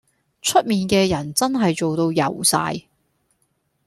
[0.41, 2.87] 出面嘅人真係做到油晒